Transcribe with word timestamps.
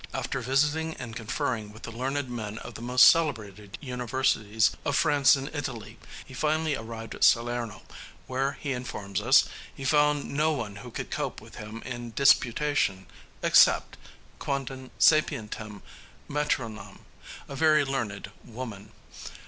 After 0.15 0.41
visiting 0.41 0.95
and 0.95 1.15
conferring 1.15 1.71
with 1.71 1.83
the 1.83 1.91
learned 1.91 2.27
men 2.27 2.57
of 2.57 2.73
the 2.73 2.81
most 2.81 3.05
celebrated 3.07 3.77
universities 3.81 4.71
of 4.83 4.95
France 4.95 5.35
and 5.35 5.47
Italy, 5.53 5.99
he 6.25 6.33
finally 6.33 6.75
arrived 6.75 7.13
at 7.13 7.23
Salerno, 7.23 7.83
where, 8.25 8.53
he 8.59 8.71
informs 8.71 9.21
us, 9.21 9.43
he 9.71 9.85
found 9.85 10.25
no 10.27 10.53
one 10.53 10.77
who 10.77 10.89
could 10.89 11.11
cope 11.11 11.39
with 11.39 11.57
him 11.57 11.83
in 11.85 12.13
disputation 12.13 13.05
except 13.43 13.95
quandam 14.39 14.89
sapientem 14.99 15.83
matronam 16.27 17.05
a 17.47 17.51
certain 17.51 17.55
very 17.57 17.85
learned 17.85 18.31
woman. 18.43 18.91